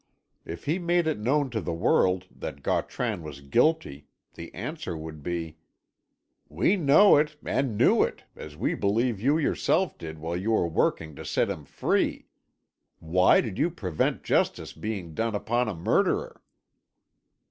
If 0.45 0.63
he 0.65 0.79
made 0.79 1.05
it 1.05 1.19
known 1.19 1.51
to 1.51 1.61
the 1.61 1.75
world 1.75 2.25
that 2.35 2.63
Gautran 2.63 3.21
was 3.21 3.39
guilty, 3.41 4.07
the 4.33 4.51
answer 4.55 4.97
would 4.97 5.21
be: 5.21 5.57
"We 6.49 6.75
know 6.75 7.17
it, 7.17 7.37
and 7.45 7.77
knew 7.77 8.01
it, 8.01 8.23
as 8.35 8.57
we 8.57 8.73
believe 8.73 9.21
you 9.21 9.37
yourself 9.37 9.95
did 9.99 10.17
while 10.17 10.35
you 10.35 10.53
were 10.53 10.67
working 10.67 11.15
to 11.17 11.23
set 11.23 11.51
him 11.51 11.65
free. 11.65 12.25
Why 12.97 13.41
did 13.41 13.59
you 13.59 13.69
prevent 13.69 14.23
justice 14.23 14.73
being 14.73 15.13
done 15.13 15.35
upon 15.35 15.67
a 15.69 15.75
murderer?" 15.75 16.41